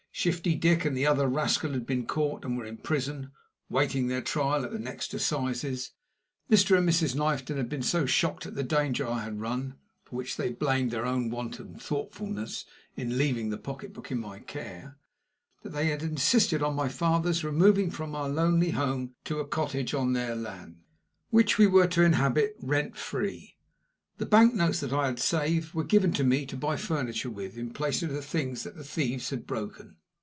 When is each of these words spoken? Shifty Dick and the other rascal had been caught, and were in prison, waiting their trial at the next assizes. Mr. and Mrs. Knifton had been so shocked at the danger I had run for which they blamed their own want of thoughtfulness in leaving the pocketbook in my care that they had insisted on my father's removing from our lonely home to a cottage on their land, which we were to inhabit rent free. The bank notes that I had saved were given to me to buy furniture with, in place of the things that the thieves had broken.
Shifty 0.13 0.53
Dick 0.53 0.85
and 0.85 0.95
the 0.95 1.07
other 1.07 1.27
rascal 1.27 1.71
had 1.71 1.87
been 1.87 2.05
caught, 2.05 2.45
and 2.45 2.55
were 2.55 2.65
in 2.65 2.77
prison, 2.77 3.31
waiting 3.69 4.05
their 4.05 4.21
trial 4.21 4.63
at 4.63 4.69
the 4.71 4.77
next 4.77 5.15
assizes. 5.15 5.93
Mr. 6.51 6.77
and 6.77 6.87
Mrs. 6.87 7.15
Knifton 7.15 7.57
had 7.57 7.69
been 7.69 7.81
so 7.81 8.05
shocked 8.05 8.45
at 8.45 8.53
the 8.53 8.61
danger 8.61 9.07
I 9.07 9.23
had 9.23 9.41
run 9.41 9.79
for 10.03 10.17
which 10.17 10.37
they 10.37 10.51
blamed 10.51 10.91
their 10.91 11.07
own 11.07 11.31
want 11.31 11.59
of 11.59 11.81
thoughtfulness 11.81 12.65
in 12.95 13.17
leaving 13.17 13.49
the 13.49 13.57
pocketbook 13.57 14.11
in 14.11 14.19
my 14.19 14.37
care 14.37 14.99
that 15.63 15.71
they 15.71 15.87
had 15.87 16.03
insisted 16.03 16.61
on 16.61 16.75
my 16.75 16.89
father's 16.89 17.43
removing 17.43 17.89
from 17.89 18.13
our 18.13 18.29
lonely 18.29 18.71
home 18.71 19.15
to 19.23 19.39
a 19.39 19.47
cottage 19.47 19.95
on 19.95 20.13
their 20.13 20.35
land, 20.35 20.83
which 21.31 21.57
we 21.57 21.65
were 21.65 21.87
to 21.87 22.03
inhabit 22.03 22.55
rent 22.59 22.95
free. 22.95 23.57
The 24.19 24.27
bank 24.27 24.53
notes 24.53 24.81
that 24.81 24.93
I 24.93 25.07
had 25.07 25.17
saved 25.19 25.73
were 25.73 25.83
given 25.83 26.13
to 26.13 26.23
me 26.23 26.45
to 26.45 26.55
buy 26.57 26.75
furniture 26.75 27.31
with, 27.31 27.57
in 27.57 27.71
place 27.73 28.03
of 28.03 28.11
the 28.11 28.21
things 28.21 28.61
that 28.61 28.75
the 28.75 28.83
thieves 28.83 29.31
had 29.31 29.47
broken. 29.47 29.95